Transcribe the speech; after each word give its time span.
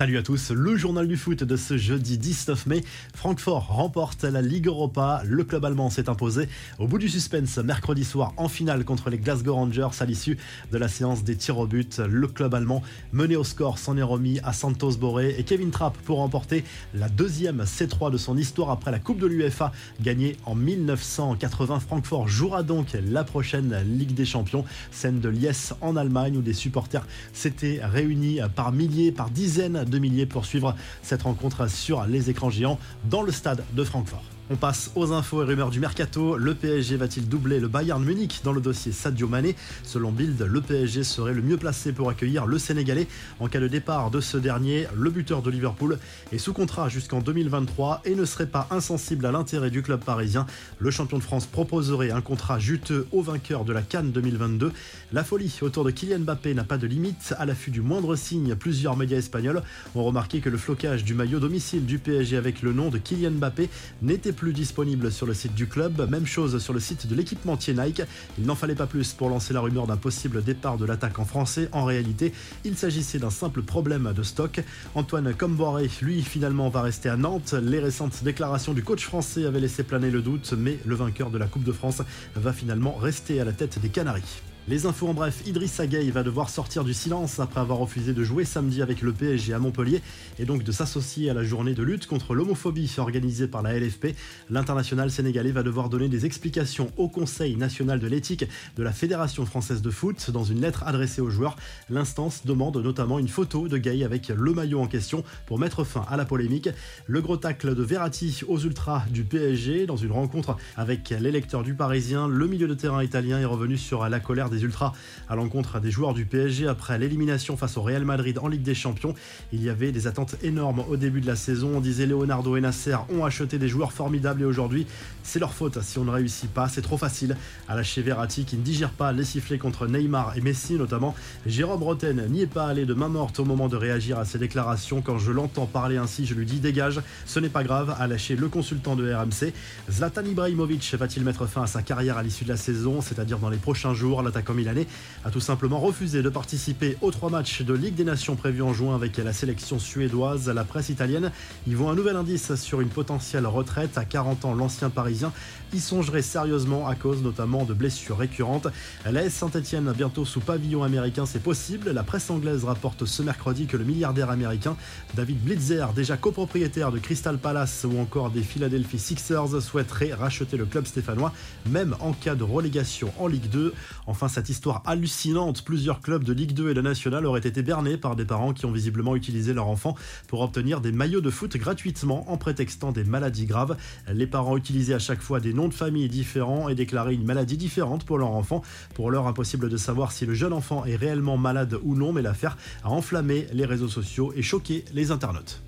Salut 0.00 0.16
à 0.16 0.22
tous, 0.22 0.50
le 0.50 0.76
journal 0.76 1.06
du 1.06 1.18
foot 1.18 1.44
de 1.44 1.56
ce 1.56 1.76
jeudi 1.76 2.16
19 2.16 2.64
mai. 2.64 2.82
Francfort 3.14 3.66
remporte 3.66 4.24
la 4.24 4.40
Ligue 4.40 4.66
Europa. 4.66 5.20
Le 5.26 5.44
club 5.44 5.62
allemand 5.66 5.90
s'est 5.90 6.08
imposé 6.08 6.48
au 6.78 6.86
bout 6.86 6.96
du 6.96 7.10
suspense 7.10 7.58
mercredi 7.58 8.02
soir 8.02 8.32
en 8.38 8.48
finale 8.48 8.86
contre 8.86 9.10
les 9.10 9.18
Glasgow 9.18 9.52
Rangers 9.52 9.90
à 10.00 10.06
l'issue 10.06 10.38
de 10.72 10.78
la 10.78 10.88
séance 10.88 11.22
des 11.22 11.36
tirs 11.36 11.58
au 11.58 11.66
but. 11.66 11.98
Le 11.98 12.26
club 12.28 12.54
allemand 12.54 12.82
mené 13.12 13.36
au 13.36 13.44
score 13.44 13.76
s'en 13.76 13.98
est 13.98 14.02
remis 14.02 14.40
à 14.42 14.54
Santos 14.54 14.92
Boré 14.92 15.34
et 15.36 15.44
Kevin 15.44 15.70
Trapp 15.70 15.94
pour 16.06 16.16
remporter 16.16 16.64
la 16.94 17.10
deuxième 17.10 17.64
C3 17.64 18.10
de 18.10 18.16
son 18.16 18.38
histoire 18.38 18.70
après 18.70 18.92
la 18.92 19.00
Coupe 19.00 19.18
de 19.18 19.26
l'UEFA 19.26 19.70
gagnée 20.00 20.38
en 20.46 20.54
1980. 20.54 21.78
Francfort 21.80 22.26
jouera 22.26 22.62
donc 22.62 22.96
la 23.06 23.22
prochaine 23.22 23.76
Ligue 23.84 24.14
des 24.14 24.24
Champions, 24.24 24.64
scène 24.92 25.20
de 25.20 25.28
Liesse 25.28 25.74
en 25.82 25.94
Allemagne 25.94 26.38
où 26.38 26.40
des 26.40 26.54
supporters 26.54 27.06
s'étaient 27.34 27.80
réunis 27.82 28.40
par 28.56 28.72
milliers, 28.72 29.12
par 29.12 29.28
dizaines 29.28 29.89
de 29.90 29.98
milliers 29.98 30.26
pour 30.26 30.44
suivre 30.44 30.74
cette 31.02 31.22
rencontre 31.22 31.68
sur 31.68 32.06
les 32.06 32.30
écrans 32.30 32.50
géants 32.50 32.78
dans 33.10 33.22
le 33.22 33.32
stade 33.32 33.64
de 33.74 33.84
Francfort. 33.84 34.24
On 34.52 34.56
passe 34.56 34.90
aux 34.96 35.12
infos 35.12 35.44
et 35.44 35.44
rumeurs 35.44 35.70
du 35.70 35.78
mercato. 35.78 36.36
Le 36.36 36.56
PSG 36.56 36.96
va-t-il 36.96 37.28
doubler 37.28 37.60
le 37.60 37.68
Bayern 37.68 38.02
Munich 38.04 38.40
dans 38.42 38.52
le 38.52 38.60
dossier 38.60 38.90
Sadio 38.90 39.28
Mané? 39.28 39.54
Selon 39.84 40.10
Bild, 40.10 40.42
le 40.42 40.60
PSG 40.60 41.04
serait 41.04 41.34
le 41.34 41.40
mieux 41.40 41.56
placé 41.56 41.92
pour 41.92 42.10
accueillir 42.10 42.46
le 42.46 42.58
Sénégalais 42.58 43.06
en 43.38 43.46
cas 43.46 43.60
de 43.60 43.68
départ 43.68 44.10
de 44.10 44.20
ce 44.20 44.36
dernier. 44.36 44.88
Le 44.96 45.08
buteur 45.10 45.42
de 45.42 45.52
Liverpool 45.52 46.00
est 46.32 46.38
sous 46.38 46.52
contrat 46.52 46.88
jusqu'en 46.88 47.20
2023 47.20 48.02
et 48.04 48.16
ne 48.16 48.24
serait 48.24 48.48
pas 48.48 48.66
insensible 48.72 49.24
à 49.24 49.30
l'intérêt 49.30 49.70
du 49.70 49.82
club 49.82 50.00
parisien. 50.00 50.46
Le 50.80 50.90
champion 50.90 51.18
de 51.18 51.22
France 51.22 51.46
proposerait 51.46 52.10
un 52.10 52.20
contrat 52.20 52.58
juteux 52.58 53.06
au 53.12 53.22
vainqueur 53.22 53.64
de 53.64 53.72
la 53.72 53.82
Cannes 53.82 54.10
2022. 54.10 54.72
La 55.12 55.22
folie 55.22 55.56
autour 55.62 55.84
de 55.84 55.92
Kylian 55.92 56.18
Mbappé 56.18 56.54
n'a 56.54 56.64
pas 56.64 56.76
de 56.76 56.88
limite. 56.88 57.36
À 57.38 57.46
l'affût 57.46 57.70
du 57.70 57.82
moindre 57.82 58.16
signe, 58.16 58.56
plusieurs 58.56 58.96
médias 58.96 59.18
espagnols 59.18 59.62
ont 59.94 60.02
remarqué 60.02 60.40
que 60.40 60.48
le 60.48 60.58
flocage 60.58 61.04
du 61.04 61.14
maillot 61.14 61.38
domicile 61.38 61.86
du 61.86 62.00
PSG 62.00 62.36
avec 62.36 62.62
le 62.62 62.72
nom 62.72 62.88
de 62.88 62.98
Kylian 62.98 63.30
Mbappé 63.30 63.70
n'était 64.02 64.32
plus 64.40 64.52
disponible 64.54 65.12
sur 65.12 65.26
le 65.26 65.34
site 65.34 65.54
du 65.54 65.66
club. 65.66 66.08
Même 66.08 66.24
chose 66.24 66.62
sur 66.62 66.72
le 66.72 66.80
site 66.80 67.06
de 67.06 67.14
l'équipementier 67.14 67.74
Nike. 67.74 68.00
Il 68.38 68.46
n'en 68.46 68.54
fallait 68.54 68.74
pas 68.74 68.86
plus 68.86 69.12
pour 69.12 69.28
lancer 69.28 69.52
la 69.52 69.60
rumeur 69.60 69.86
d'un 69.86 69.98
possible 69.98 70.42
départ 70.42 70.78
de 70.78 70.86
l'attaque 70.86 71.18
en 71.18 71.26
français. 71.26 71.68
En 71.72 71.84
réalité, 71.84 72.32
il 72.64 72.74
s'agissait 72.74 73.18
d'un 73.18 73.28
simple 73.28 73.60
problème 73.60 74.14
de 74.16 74.22
stock. 74.22 74.62
Antoine 74.94 75.34
Comboiré, 75.34 75.90
lui, 76.00 76.22
finalement, 76.22 76.70
va 76.70 76.80
rester 76.80 77.10
à 77.10 77.18
Nantes. 77.18 77.54
Les 77.62 77.80
récentes 77.80 78.24
déclarations 78.24 78.72
du 78.72 78.82
coach 78.82 79.04
français 79.04 79.44
avaient 79.44 79.60
laissé 79.60 79.82
planer 79.82 80.10
le 80.10 80.22
doute, 80.22 80.54
mais 80.56 80.78
le 80.86 80.94
vainqueur 80.94 81.28
de 81.28 81.36
la 81.36 81.46
Coupe 81.46 81.64
de 81.64 81.72
France 81.72 82.00
va 82.34 82.54
finalement 82.54 82.94
rester 82.94 83.42
à 83.42 83.44
la 83.44 83.52
tête 83.52 83.78
des 83.78 83.90
Canaries. 83.90 84.40
Les 84.70 84.86
infos 84.86 85.08
en 85.08 85.14
bref, 85.14 85.42
Idriss 85.46 85.80
Gueye 85.80 86.12
va 86.12 86.22
devoir 86.22 86.48
sortir 86.48 86.84
du 86.84 86.94
silence 86.94 87.40
après 87.40 87.58
avoir 87.58 87.78
refusé 87.78 88.12
de 88.12 88.22
jouer 88.22 88.44
samedi 88.44 88.82
avec 88.82 89.02
le 89.02 89.12
PSG 89.12 89.52
à 89.52 89.58
Montpellier 89.58 90.00
et 90.38 90.44
donc 90.44 90.62
de 90.62 90.70
s'associer 90.70 91.28
à 91.28 91.34
la 91.34 91.42
journée 91.42 91.74
de 91.74 91.82
lutte 91.82 92.06
contre 92.06 92.36
l'homophobie 92.36 92.94
organisée 92.98 93.48
par 93.48 93.62
la 93.62 93.76
LFP. 93.76 94.14
L'international 94.48 95.10
sénégalais 95.10 95.50
va 95.50 95.64
devoir 95.64 95.88
donner 95.88 96.08
des 96.08 96.24
explications 96.24 96.92
au 96.96 97.08
Conseil 97.08 97.56
national 97.56 97.98
de 97.98 98.06
l'éthique 98.06 98.44
de 98.76 98.82
la 98.84 98.92
Fédération 98.92 99.44
française 99.44 99.82
de 99.82 99.90
foot 99.90 100.30
dans 100.30 100.44
une 100.44 100.60
lettre 100.60 100.84
adressée 100.86 101.20
aux 101.20 101.30
joueurs. 101.30 101.56
L'instance 101.88 102.46
demande 102.46 102.76
notamment 102.76 103.18
une 103.18 103.26
photo 103.26 103.66
de 103.66 103.76
Gueye 103.76 104.04
avec 104.04 104.28
le 104.28 104.54
maillot 104.54 104.80
en 104.80 104.86
question 104.86 105.24
pour 105.46 105.58
mettre 105.58 105.82
fin 105.82 106.06
à 106.08 106.16
la 106.16 106.24
polémique. 106.24 106.68
Le 107.08 107.20
gros 107.20 107.38
tacle 107.38 107.74
de 107.74 107.82
Verratti 107.82 108.42
aux 108.46 108.60
ultras 108.60 109.02
du 109.10 109.24
PSG 109.24 109.86
dans 109.86 109.96
une 109.96 110.12
rencontre 110.12 110.56
avec 110.76 111.10
l'électeur 111.10 111.64
du 111.64 111.74
Parisien. 111.74 112.28
Le 112.28 112.46
milieu 112.46 112.68
de 112.68 112.74
terrain 112.74 113.02
italien 113.02 113.40
est 113.40 113.44
revenu 113.44 113.76
sur 113.76 114.08
la 114.08 114.20
colère 114.20 114.48
des 114.48 114.59
ultras 114.62 114.92
à 115.28 115.36
l'encontre 115.36 115.80
des 115.80 115.90
joueurs 115.90 116.14
du 116.14 116.24
PSG 116.24 116.66
après 116.66 116.98
l'élimination 116.98 117.56
face 117.56 117.76
au 117.76 117.82
Real 117.82 118.04
Madrid 118.04 118.38
en 118.38 118.48
Ligue 118.48 118.62
des 118.62 118.74
Champions. 118.74 119.14
Il 119.52 119.62
y 119.62 119.68
avait 119.68 119.92
des 119.92 120.06
attentes 120.06 120.36
énormes 120.42 120.84
au 120.88 120.96
début 120.96 121.20
de 121.20 121.26
la 121.26 121.36
saison. 121.36 121.72
On 121.76 121.80
disait 121.80 122.06
Leonardo 122.06 122.56
et 122.56 122.60
Nasser 122.60 122.96
ont 123.10 123.24
acheté 123.24 123.58
des 123.58 123.68
joueurs 123.68 123.92
formidables 123.92 124.42
et 124.42 124.44
aujourd'hui, 124.44 124.86
c'est 125.22 125.38
leur 125.38 125.52
faute 125.52 125.80
si 125.82 125.98
on 125.98 126.04
ne 126.04 126.10
réussit 126.10 126.50
pas. 126.50 126.68
C'est 126.68 126.82
trop 126.82 126.96
facile 126.96 127.36
à 127.68 127.74
lâcher 127.74 128.02
Verratti 128.02 128.44
qui 128.44 128.56
ne 128.56 128.62
digère 128.62 128.90
pas 128.90 129.12
les 129.12 129.24
sifflets 129.24 129.58
contre 129.58 129.86
Neymar 129.86 130.36
et 130.36 130.40
Messi 130.40 130.74
notamment. 130.74 131.14
Jérôme 131.46 131.82
Roten 131.82 132.26
n'y 132.28 132.42
est 132.42 132.46
pas 132.46 132.66
allé 132.66 132.86
de 132.86 132.94
main 132.94 133.08
morte 133.08 133.38
au 133.40 133.44
moment 133.44 133.68
de 133.68 133.76
réagir 133.76 134.18
à 134.18 134.24
ses 134.24 134.38
déclarations. 134.38 135.02
Quand 135.02 135.18
je 135.18 135.32
l'entends 135.32 135.66
parler 135.66 135.96
ainsi, 135.96 136.26
je 136.26 136.34
lui 136.34 136.46
dis 136.46 136.60
dégage. 136.60 137.00
Ce 137.26 137.40
n'est 137.40 137.48
pas 137.48 137.64
grave, 137.64 137.94
a 137.98 138.06
lâché 138.06 138.36
le 138.36 138.48
consultant 138.48 138.96
de 138.96 139.12
RMC. 139.12 139.52
Zlatan 139.90 140.24
Ibrahimovic 140.24 140.94
va-t-il 140.94 141.24
mettre 141.24 141.46
fin 141.46 141.62
à 141.62 141.66
sa 141.66 141.82
carrière 141.82 142.18
à 142.18 142.22
l'issue 142.22 142.44
de 142.44 142.50
la 142.50 142.56
saison, 142.56 143.00
c'est-à-dire 143.00 143.38
dans 143.38 143.50
les 143.50 143.56
prochains 143.56 143.94
jours? 143.94 144.22
L'attaquant 144.22 144.49
milanais 144.54 144.86
a 145.24 145.30
tout 145.30 145.40
simplement 145.40 145.80
refusé 145.80 146.22
de 146.22 146.28
participer 146.28 146.96
aux 147.00 147.10
trois 147.10 147.30
matchs 147.30 147.62
de 147.62 147.74
Ligue 147.74 147.94
des 147.94 148.04
Nations 148.04 148.36
prévus 148.36 148.62
en 148.62 148.72
juin 148.72 148.94
avec 148.94 149.16
la 149.18 149.32
sélection 149.32 149.78
suédoise. 149.78 150.48
La 150.48 150.64
presse 150.64 150.88
italienne 150.88 151.30
y 151.66 151.74
voit 151.74 151.90
un 151.90 151.94
nouvel 151.94 152.16
indice 152.16 152.54
sur 152.54 152.80
une 152.80 152.88
potentielle 152.88 153.46
retraite. 153.46 153.98
À 153.98 154.04
40 154.04 154.44
ans, 154.44 154.54
l'ancien 154.54 154.90
parisien 154.90 155.32
y 155.72 155.80
songerait 155.80 156.22
sérieusement 156.22 156.88
à 156.88 156.94
cause 156.94 157.22
notamment 157.22 157.64
de 157.64 157.74
blessures 157.74 158.18
récurrentes. 158.18 158.68
L'AS 159.04 159.30
Saint-Etienne 159.30 159.92
bientôt 159.96 160.24
sous 160.24 160.40
pavillon 160.40 160.82
américain, 160.82 161.26
c'est 161.26 161.42
possible. 161.42 161.90
La 161.90 162.02
presse 162.02 162.30
anglaise 162.30 162.64
rapporte 162.64 163.04
ce 163.04 163.22
mercredi 163.22 163.66
que 163.66 163.76
le 163.76 163.84
milliardaire 163.84 164.30
américain 164.30 164.76
David 165.14 165.40
Blitzer, 165.42 165.86
déjà 165.94 166.16
copropriétaire 166.16 166.92
de 166.92 166.98
Crystal 166.98 167.38
Palace 167.38 167.84
ou 167.88 168.00
encore 168.00 168.30
des 168.30 168.42
Philadelphia 168.42 168.98
Sixers, 168.98 169.60
souhaiterait 169.60 170.12
racheter 170.12 170.56
le 170.56 170.64
club 170.64 170.86
stéphanois, 170.86 171.32
même 171.66 171.96
en 172.00 172.12
cas 172.12 172.34
de 172.34 172.44
relégation 172.44 173.12
en 173.18 173.26
Ligue 173.26 173.48
2. 173.50 173.74
Enfin, 174.06 174.28
cette 174.30 174.48
histoire 174.48 174.82
hallucinante, 174.86 175.64
plusieurs 175.64 176.00
clubs 176.00 176.24
de 176.24 176.32
Ligue 176.32 176.52
2 176.52 176.70
et 176.70 176.74
de 176.74 176.80
National 176.80 177.26
auraient 177.26 177.40
été 177.40 177.62
bernés 177.62 177.96
par 177.96 178.16
des 178.16 178.24
parents 178.24 178.52
qui 178.52 178.64
ont 178.64 178.72
visiblement 178.72 179.16
utilisé 179.16 179.52
leur 179.52 179.68
enfant 179.68 179.96
pour 180.28 180.40
obtenir 180.40 180.80
des 180.80 180.92
maillots 180.92 181.20
de 181.20 181.30
foot 181.30 181.56
gratuitement 181.56 182.30
en 182.30 182.36
prétextant 182.36 182.92
des 182.92 183.04
maladies 183.04 183.46
graves. 183.46 183.76
Les 184.10 184.26
parents 184.26 184.56
utilisaient 184.56 184.94
à 184.94 185.00
chaque 185.00 185.20
fois 185.20 185.40
des 185.40 185.52
noms 185.52 185.68
de 185.68 185.74
famille 185.74 186.08
différents 186.08 186.68
et 186.68 186.74
déclaraient 186.74 187.14
une 187.14 187.24
maladie 187.24 187.56
différente 187.56 188.04
pour 188.04 188.18
leur 188.18 188.30
enfant. 188.30 188.62
Pour 188.94 189.10
l'heure, 189.10 189.26
impossible 189.26 189.68
de 189.68 189.76
savoir 189.76 190.12
si 190.12 190.24
le 190.26 190.34
jeune 190.34 190.52
enfant 190.52 190.84
est 190.84 190.96
réellement 190.96 191.36
malade 191.36 191.76
ou 191.82 191.96
non, 191.96 192.12
mais 192.12 192.22
l'affaire 192.22 192.56
a 192.84 192.90
enflammé 192.90 193.48
les 193.52 193.64
réseaux 193.64 193.88
sociaux 193.88 194.32
et 194.36 194.42
choqué 194.42 194.84
les 194.94 195.10
internautes. 195.10 195.60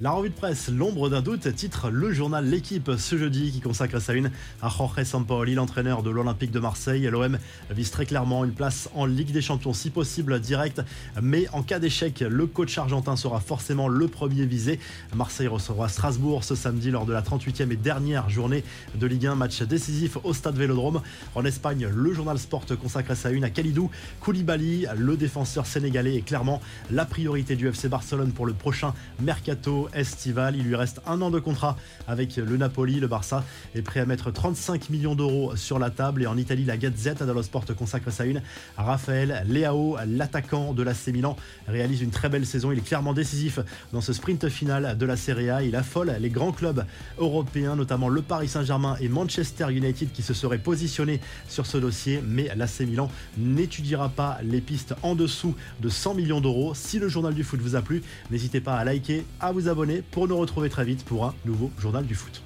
La 0.00 0.10
revue 0.10 0.30
de 0.30 0.34
presse, 0.34 0.68
l'ombre 0.68 1.08
d'un 1.10 1.22
doute, 1.22 1.54
titre 1.54 1.88
le 1.88 2.12
journal 2.12 2.44
L'équipe 2.44 2.90
ce 2.98 3.16
jeudi 3.16 3.52
qui 3.52 3.60
consacre 3.60 4.00
sa 4.00 4.14
une 4.14 4.32
à 4.60 4.68
Jorge 4.68 5.04
Sampaoli, 5.04 5.54
l'entraîneur 5.54 6.02
de 6.02 6.10
l'Olympique 6.10 6.50
de 6.50 6.58
Marseille. 6.58 7.08
L'OM 7.08 7.38
vise 7.70 7.92
très 7.92 8.04
clairement 8.04 8.44
une 8.44 8.52
place 8.52 8.88
en 8.94 9.06
Ligue 9.06 9.30
des 9.30 9.42
Champions, 9.42 9.72
si 9.72 9.90
possible 9.90 10.40
direct, 10.40 10.82
mais 11.20 11.46
en 11.52 11.62
cas 11.62 11.78
d'échec, 11.78 12.24
le 12.28 12.46
coach 12.46 12.78
argentin 12.78 13.14
sera 13.14 13.38
forcément 13.38 13.86
le 13.86 14.08
premier 14.08 14.44
visé. 14.44 14.80
Marseille 15.14 15.46
recevra 15.46 15.88
Strasbourg 15.88 16.42
ce 16.42 16.56
samedi 16.56 16.90
lors 16.90 17.06
de 17.06 17.12
la 17.12 17.22
38e 17.22 17.70
et 17.70 17.76
dernière 17.76 18.28
journée 18.28 18.64
de 18.96 19.06
Ligue 19.06 19.26
1, 19.26 19.36
match 19.36 19.62
décisif 19.62 20.16
au 20.24 20.34
stade 20.34 20.56
Vélodrome. 20.56 21.00
En 21.36 21.44
Espagne, 21.44 21.86
le 21.94 22.12
journal 22.12 22.40
Sport 22.40 22.64
consacre 22.80 23.14
sa 23.16 23.30
une 23.30 23.44
à 23.44 23.50
Khalidou 23.50 23.88
Koulibaly, 24.20 24.86
le 24.96 25.16
défenseur 25.16 25.66
sénégalais 25.66 26.16
est 26.16 26.22
clairement 26.22 26.60
la 26.90 27.04
priorité 27.04 27.54
du 27.54 27.68
FC 27.68 27.88
Barcelone 27.88 28.32
pour 28.32 28.46
le 28.46 28.52
prochain 28.52 28.94
mercato 29.20 29.88
Il 29.94 30.62
lui 30.62 30.74
reste 30.74 31.00
un 31.06 31.20
an 31.20 31.30
de 31.30 31.38
contrat 31.38 31.76
avec 32.08 32.36
le 32.36 32.56
Napoli. 32.56 33.00
Le 33.00 33.06
Barça 33.06 33.44
est 33.74 33.82
prêt 33.82 34.00
à 34.00 34.06
mettre 34.06 34.30
35 34.30 34.90
millions 34.90 35.14
d'euros 35.14 35.54
sur 35.56 35.78
la 35.78 35.90
table. 35.90 36.22
Et 36.22 36.26
en 36.26 36.36
Italie, 36.36 36.64
la 36.64 36.76
Gazette 36.76 37.22
dello 37.22 37.42
Sport 37.42 37.64
consacre 37.76 38.10
sa 38.10 38.24
une 38.24 38.42
Raphaël 38.76 39.44
Leao, 39.46 39.96
l'attaquant 40.06 40.72
de 40.72 40.82
l'AC 40.82 41.08
Milan, 41.08 41.36
réalise 41.68 42.00
une 42.00 42.10
très 42.10 42.28
belle 42.28 42.46
saison. 42.46 42.72
Il 42.72 42.78
est 42.78 42.86
clairement 42.86 43.12
décisif 43.12 43.60
dans 43.92 44.00
ce 44.00 44.12
sprint 44.12 44.48
final 44.48 44.96
de 44.96 45.06
la 45.06 45.16
Serie 45.16 45.50
A. 45.50 45.62
Il 45.62 45.76
affole 45.76 46.14
les 46.20 46.30
grands 46.30 46.52
clubs 46.52 46.84
européens, 47.18 47.76
notamment 47.76 48.08
le 48.08 48.22
Paris 48.22 48.48
Saint-Germain 48.48 48.96
et 49.00 49.08
Manchester 49.08 49.66
United 49.70 50.10
qui 50.12 50.22
se 50.22 50.34
seraient 50.34 50.58
positionnés 50.58 51.20
sur 51.48 51.66
ce 51.66 51.78
dossier. 51.78 52.22
Mais 52.26 52.50
l'AC 52.56 52.80
Milan 52.80 53.10
n'étudiera 53.36 54.08
pas 54.08 54.38
les 54.42 54.60
pistes 54.60 54.94
en 55.02 55.14
dessous 55.14 55.54
de 55.80 55.88
100 55.88 56.14
millions 56.14 56.40
d'euros. 56.40 56.74
Si 56.74 56.98
le 56.98 57.08
journal 57.08 57.34
du 57.34 57.44
foot 57.44 57.60
vous 57.60 57.76
a 57.76 57.82
plu, 57.82 58.02
n'hésitez 58.30 58.60
pas 58.60 58.76
à 58.76 58.84
liker, 58.84 59.24
à 59.40 59.52
vous 59.52 59.68
pour 60.10 60.28
nous 60.28 60.36
retrouver 60.36 60.68
très 60.68 60.84
vite 60.84 61.04
pour 61.04 61.24
un 61.24 61.34
nouveau 61.44 61.70
journal 61.78 62.04
du 62.04 62.14
foot. 62.14 62.42